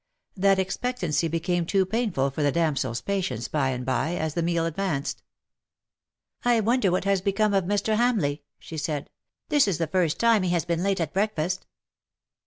That 0.35 0.57
expectancy 0.57 1.27
became 1.27 1.63
too 1.63 1.85
painful 1.85 2.31
for 2.31 2.41
the 2.41 2.51
damseFs 2.51 3.05
patience, 3.05 3.47
by 3.47 3.69
and 3.69 3.85
by, 3.85 4.15
as 4.15 4.33
the 4.33 4.41
meal 4.41 4.65
advanced." 4.65 5.21
I 6.43 6.59
wonder 6.59 6.89
what 6.89 7.03
has 7.03 7.21
become 7.21 7.53
of 7.53 7.65
Mr. 7.65 7.95
Hamleigh/^ 7.97 8.41
she 8.57 8.77
said." 8.79 9.11
This 9.49 9.67
is 9.67 9.77
the 9.77 9.85
first 9.85 10.17
time 10.19 10.41
he 10.41 10.49
has 10.49 10.65
been 10.65 10.81
late 10.81 10.99
at 11.01 11.13
breakfast." 11.13 11.67